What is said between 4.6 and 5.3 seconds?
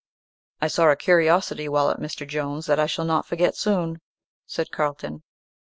Carlton.